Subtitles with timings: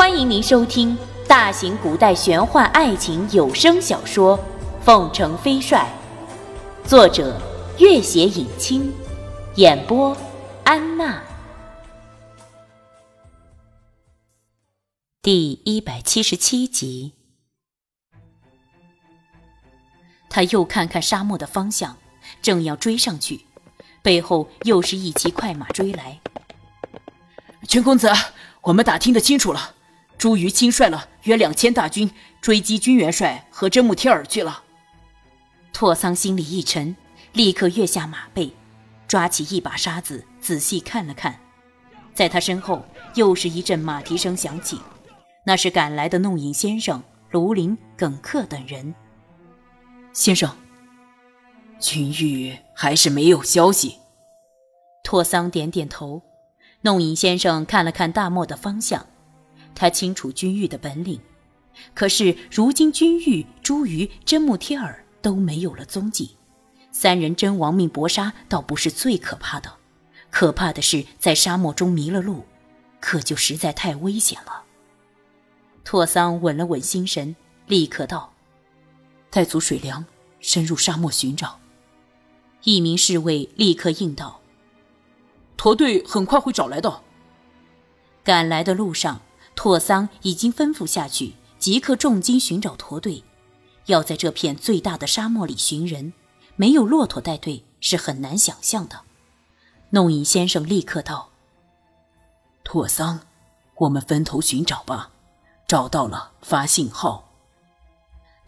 [0.00, 0.96] 欢迎您收听
[1.28, 4.38] 大型古代玄幻爱情有声小说
[4.82, 5.86] 《凤城飞帅》，
[6.88, 7.38] 作者：
[7.78, 8.90] 月写影清，
[9.56, 10.16] 演播：
[10.64, 11.22] 安娜。
[15.20, 17.12] 第一百七十七集，
[20.30, 21.94] 他又看看沙漠的方向，
[22.40, 23.44] 正要追上去，
[24.00, 26.18] 背后又是一骑快马追来。
[27.68, 28.10] 全公子，
[28.62, 29.74] 我们打听得清楚了。
[30.20, 32.10] 朱瑜亲率了约两千大军
[32.42, 34.64] 追击军元帅和真木贴尔去了。
[35.72, 36.94] 拓桑心里一沉，
[37.32, 38.52] 立刻跃下马背，
[39.08, 41.40] 抓起一把沙子仔细看了看。
[42.12, 44.78] 在他身后，又是一阵马蹄声响起，
[45.44, 48.94] 那是赶来的弄影先生、卢林、耿克等人。
[50.12, 50.54] 先生，
[51.78, 53.96] 君玉还是没有消息。
[55.02, 56.20] 拓桑点点头。
[56.82, 59.06] 弄影先生看了看大漠的方向。
[59.74, 61.20] 他清楚君玉的本领，
[61.94, 66.36] 可是如今君玉、朱瑜、真木贴尔都没有了踪迹，
[66.92, 69.72] 三人真亡命搏杀倒不是最可怕的，
[70.30, 72.44] 可怕的是在沙漠中迷了路，
[73.00, 74.64] 可就实在太危险了。
[75.84, 77.34] 拓桑稳了稳心神，
[77.66, 78.32] 立刻道
[79.30, 80.04] ：“带足水粮，
[80.40, 81.58] 深入沙漠寻找。”
[82.64, 84.40] 一名侍卫立刻应道
[85.56, 87.02] ：“驼队很快会找来的。”
[88.22, 89.22] 赶来的路上。
[89.62, 93.22] 拓桑已经吩咐下去，即刻重金寻找驼队。
[93.84, 96.14] 要在这片最大的沙漠里寻人，
[96.56, 99.02] 没有骆驼带队是很难想象的。
[99.90, 101.28] 弄影先生立刻道
[102.64, 103.20] ：“拓桑，
[103.74, 105.10] 我们分头寻找吧，
[105.68, 107.28] 找到了发信号。”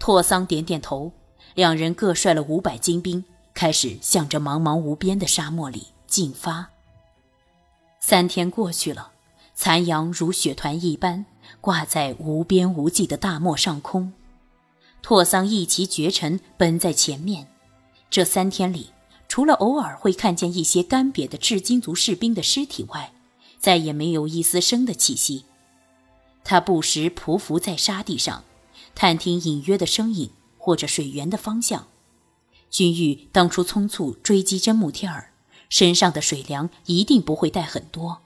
[0.00, 1.12] 拓桑点点头，
[1.54, 6.70] 两人各率了五百精兵，开始向着茫茫无边的沙漠里进发。
[8.00, 9.11] 三天过去了。
[9.54, 11.26] 残阳如雪团一般
[11.60, 14.12] 挂在无边无际的大漠上空，
[15.02, 17.48] 拓桑一骑绝尘奔在前面。
[18.10, 18.90] 这三天里，
[19.28, 23.12] 除了偶尔会看见一些干瘪的赤金族士兵的尸体外，
[23.58, 25.44] 再也没有一丝生的气息。
[26.42, 28.42] 他不时匍匐在沙地上，
[28.94, 31.86] 探听隐约的声音或者水源的方向。
[32.68, 35.32] 君玉当初匆促追击真木天儿，
[35.68, 38.21] 身上的水粮一定不会带很多。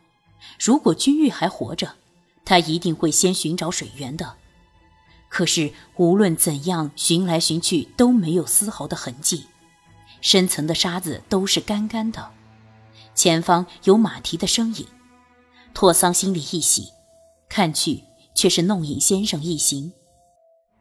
[0.59, 1.95] 如果君玉还活着，
[2.45, 4.37] 他一定会先寻找水源的。
[5.29, 9.47] 可是无论怎样寻来寻去，都没有丝毫的痕迹，
[10.21, 12.33] 深层的沙子都是干干的。
[13.15, 14.87] 前方有马蹄的身影，
[15.75, 16.93] 拓桑心里一喜，
[17.49, 18.05] 看去
[18.35, 19.93] 却是弄影先生一行，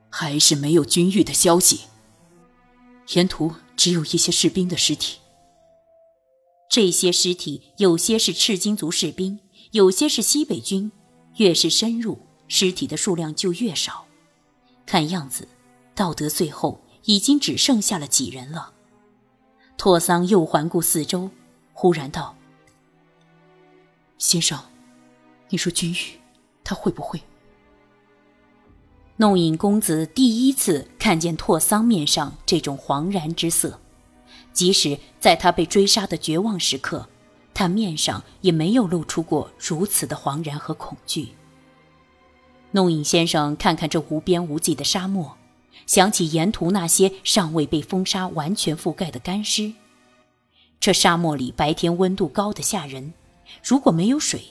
[0.09, 1.81] 还是没有君玉的消息。
[3.13, 5.17] 沿途只有一些士兵的尸体，
[6.69, 9.39] 这些尸体有些是赤金族士兵。
[9.71, 10.91] 有些是西北军，
[11.37, 14.05] 越是深入，尸体的数量就越少。
[14.85, 15.47] 看样子，
[15.93, 18.73] 道德最后已经只剩下了几人了。
[19.77, 21.29] 拓桑又环顾四周，
[21.73, 22.37] 忽然道
[24.17, 24.57] ：“先生，
[25.49, 26.19] 你说君玉，
[26.63, 27.21] 他会不会？”
[29.17, 33.79] 弄影公子第一次看见拓桑面上这种惶然之色，
[34.53, 37.07] 即使在他被追杀的绝望时刻。
[37.55, 41.29] 他面上也没有露出过如此的惶然和恐惧。
[42.71, 45.37] 弄影先生看看这无边无际的沙漠，
[45.87, 49.73] 想起沿途那些尚未被风沙完全覆盖的干尸。
[50.81, 53.13] 这沙漠里白天温度高的吓人，
[53.63, 54.43] 如果没有水，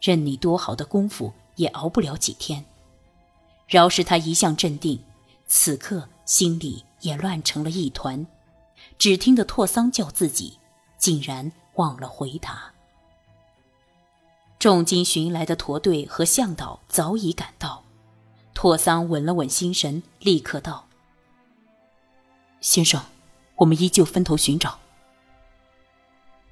[0.00, 2.64] 任你多好的功夫也熬不了几天。
[3.68, 4.98] 饶是他一向镇定，
[5.46, 8.26] 此刻心里也乱成了一团。
[8.96, 10.56] 只听得拓桑叫自己，
[10.96, 11.52] 竟然。
[11.76, 12.72] 忘了回答。
[14.58, 17.84] 重金寻来的驼队和向导早已赶到，
[18.52, 20.88] 拓桑稳了稳心神，立刻道
[22.60, 23.00] ：“先生，
[23.56, 24.78] 我们依旧分头寻找。”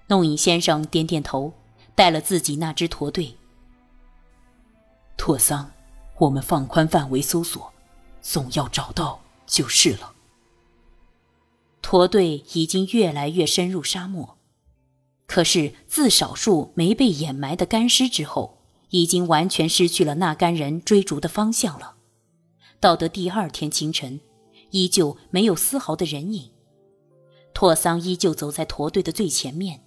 [0.09, 1.55] 弄影先生点点头，
[1.95, 3.37] 带了自己那支驼队。
[5.17, 5.73] 拓桑，
[6.19, 7.73] 我们放宽范围搜索，
[8.21, 10.13] 总要找到就是了。
[11.81, 14.37] 驼队已经越来越深入沙漠。
[15.35, 21.97] 可是，自少数没被掩埋的干尸之后，已经完全失去了那干人追逐的方向了。
[22.79, 24.21] 到得第二天清晨，
[24.71, 26.53] 依旧没有丝毫的人影。
[27.53, 29.83] 拓桑依旧走在驼队的最前面，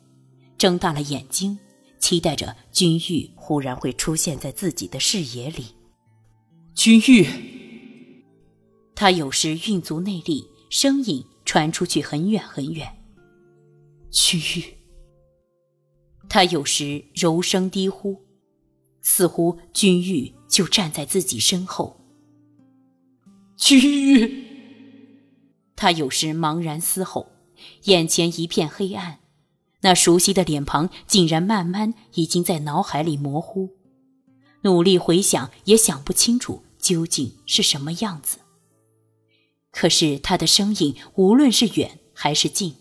[0.57, 1.57] 睁大了眼睛，
[1.97, 5.67] 期待着君玉忽然会出现在自己的视野里。
[6.75, 7.25] 君玉，
[8.93, 12.97] 他有时运足内力，声音传出去很远很远。
[14.11, 14.76] 君玉。
[16.29, 18.21] 他有时柔声低呼，
[19.01, 21.99] 似乎君玉就站在自己身后。
[23.55, 24.45] 君玉，
[25.75, 27.31] 他有时茫然嘶吼，
[27.83, 29.19] 眼前一片黑暗，
[29.81, 33.69] 那熟悉的脸庞竟然慢慢已经在脑海里模糊，
[34.61, 38.39] 努力回想也想不清楚究竟是什么样子。
[39.71, 42.75] 可是他的声音，无论是远还是近，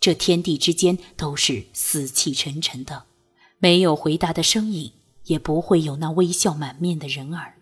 [0.00, 3.04] 这天地之间都是死气沉沉的，
[3.58, 4.92] 没有回答的声音，
[5.24, 7.54] 也不会有那微笑满面的人儿。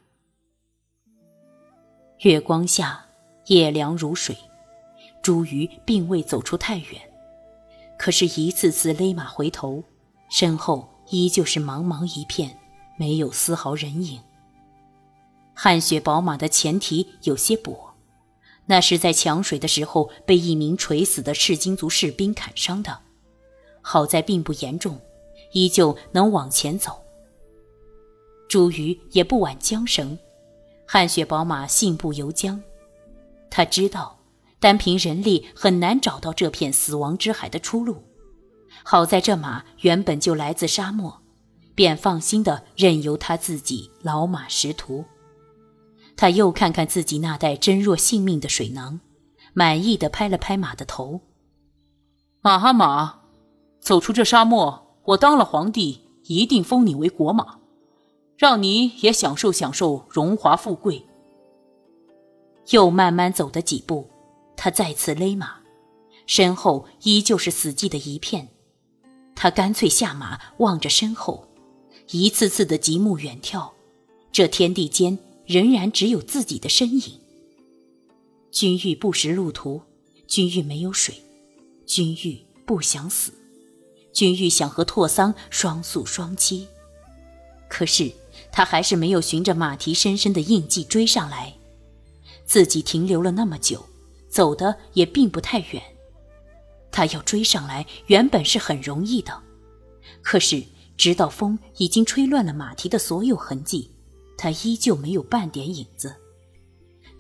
[2.21, 3.07] 月光下，
[3.47, 4.37] 夜凉如水。
[5.23, 7.01] 朱瑜并未走出太远，
[7.99, 9.83] 可是，一次次勒马回头，
[10.29, 12.59] 身后依旧是茫茫一片，
[12.99, 14.21] 没有丝毫人影。
[15.55, 17.94] 汗血宝马的前蹄有些跛，
[18.67, 23.01] 那是在抢水的时候被一名垂死的赤金族士兵砍伤的，
[23.83, 24.99] 好在并不严重，
[25.53, 27.03] 依旧能往前走。
[28.49, 30.19] 朱瑜也不挽缰绳。
[30.87, 32.63] 汗血宝马信步游江，
[33.51, 34.19] 他知道
[34.61, 38.03] 单凭人力很难找到这片死亡之海的出路。
[38.83, 41.23] 好在这马原本就来自沙漠，
[41.75, 45.05] 便放心的任由他自己老马识途。
[46.17, 49.01] 他又看看自己那袋珍若性命的水囊，
[49.53, 51.21] 满意的拍了拍马的头
[52.41, 53.21] ：“马哈马，
[53.81, 57.59] 走出这沙漠，我当了皇帝，一定封你为国马。”
[58.37, 61.07] 让你也享受享受荣华富贵。
[62.71, 64.11] 又慢慢走的几步，
[64.57, 65.61] 他再次勒马，
[66.27, 68.49] 身后依旧是死寂的一片。
[69.37, 71.47] 他干脆下马，望着身后，
[72.11, 73.71] 一次次的极目远眺，
[74.33, 77.21] 这天地间仍然只有自己的身影。
[78.51, 79.83] 君玉不识路途，
[80.27, 81.15] 君玉没有水，
[81.87, 83.33] 君玉不想死，
[84.13, 86.67] 君玉想和拓桑双宿双栖，
[87.69, 88.13] 可是。
[88.51, 91.55] 他还是没有循着马蹄深深的印记追上来，
[92.47, 93.85] 自己停留了那么久，
[94.29, 95.83] 走的也并不太远。
[96.93, 99.43] 他要追上来，原本是很容易的，
[100.23, 100.65] 可是
[100.97, 103.91] 直到风已经吹乱了马蹄的所有痕迹，
[104.37, 106.15] 他依旧没有半点影子。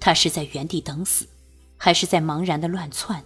[0.00, 1.26] 他是在原地等死，
[1.76, 3.24] 还是在茫然的乱窜？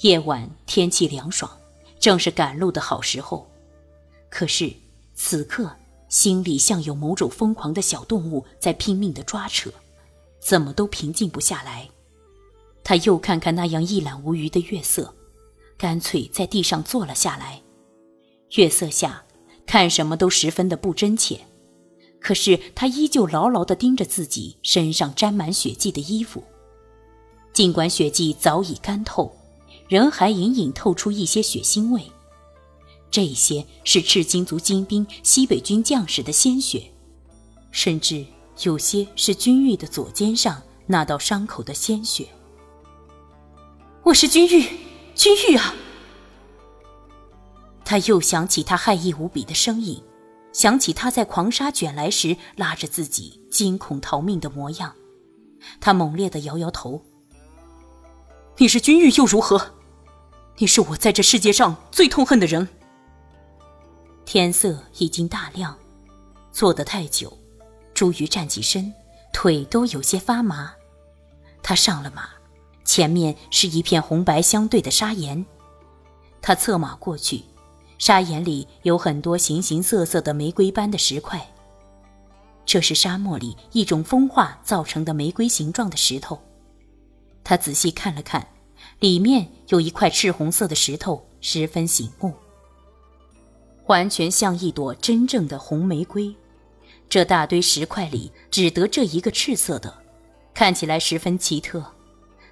[0.00, 1.50] 夜晚天气凉爽，
[1.98, 3.50] 正是赶路的好时候，
[4.28, 4.72] 可是
[5.14, 5.70] 此刻。
[6.08, 9.70] 心里像有某种疯狂的小动物在拼命的抓扯，
[10.40, 11.88] 怎么都平静不下来。
[12.82, 15.14] 他又看看那样一览无余的月色，
[15.78, 17.62] 干脆在地上坐了下来。
[18.56, 19.22] 月色下，
[19.64, 21.42] 看什么都十分的不真切。
[22.20, 26.44] 可是他依旧牢牢地盯着自己身上沾满血迹的衣服，
[27.52, 29.34] 尽管血迹早已干透，
[29.88, 32.02] 仍还隐隐透出一些血腥味。
[33.10, 36.92] 这些是赤金族精兵、西北军将士的鲜血，
[37.72, 38.24] 甚至
[38.62, 42.28] 有些是君玉的左肩上那道伤口的鲜血。
[44.04, 44.64] 我是君玉，
[45.14, 45.74] 君玉啊！
[47.84, 50.00] 他又想起他害意无比的声音，
[50.52, 54.94] 想起他在狂沙卷来时拉着自己惊恐逃命的模样，
[55.80, 57.02] 他猛烈的摇摇头。
[58.56, 59.74] 你是君玉又如何？
[60.58, 62.68] 你是我在这世界上最痛恨的人。
[64.24, 65.78] 天色已经大亮，
[66.52, 67.38] 坐得太久，
[67.94, 68.92] 朱瑜站起身，
[69.32, 70.72] 腿都有些发麻。
[71.62, 72.28] 他上了马，
[72.84, 75.46] 前面是一片红白相对的砂岩。
[76.42, 77.44] 他策马过去，
[78.00, 81.38] 砂岩里有很多形形色色的玫瑰般的石块。
[82.64, 86.40] 这是沙漠里一种风化造成的玫瑰形状的石头。
[87.44, 88.48] 他仔细看了看，
[89.00, 92.32] 里面有一块赤红色的石头，十分醒目。
[93.86, 96.34] 完全像一朵真正的红玫瑰，
[97.06, 99.92] 这大堆石块里只得这一个赤色的，
[100.54, 101.84] 看起来十分奇特。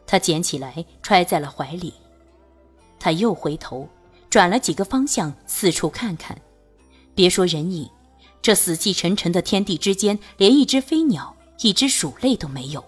[0.07, 1.95] 他捡起来揣在了怀里。
[2.99, 3.89] 他又回头，
[4.31, 6.39] 转了几个方向，四处看看。
[7.15, 7.89] 别说人影，
[8.43, 12.85] 这死气沉沉的天地之间，连一只飞鸟、一只鼠类都没有。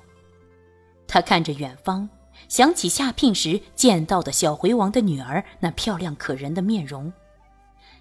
[1.08, 2.08] 他看着远方，
[2.48, 7.12] 想起下聘时见到的小回王的女儿那漂亮可人的面容。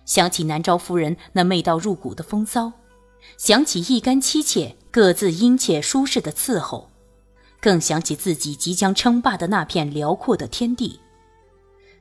[0.06, 2.72] 想起南诏夫人那媚到入骨的风骚，
[3.38, 6.90] 想起一干妻妾各自殷切舒适的伺候，
[7.60, 11.00] 更想起自己即将称霸的那片辽阔的天地。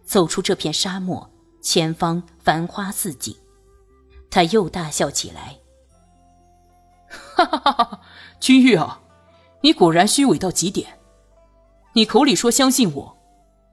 [0.09, 1.29] 走出这片沙漠，
[1.61, 3.37] 前方繁花似锦，
[4.31, 5.59] 他又大笑起来。
[7.11, 8.01] 哈哈哈哈！
[8.41, 9.03] 君玉啊，
[9.61, 10.99] 你果然虚伪到极点。
[11.93, 13.19] 你口里说相信我，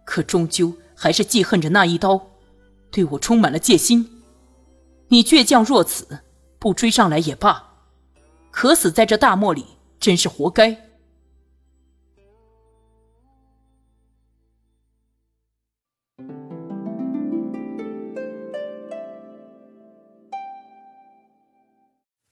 [0.04, 2.22] 可终究还是记恨着那一刀，
[2.92, 4.22] 对我充满了戒心。
[5.08, 6.20] 你倔强若此，
[6.60, 7.76] 不追上来也罢。
[8.52, 9.66] 渴死在这大漠里，
[10.02, 10.78] 真是活该。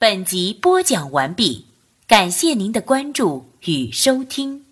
[0.04, 1.64] 本集播讲完毕，
[2.06, 4.66] 感谢您的关注与收听。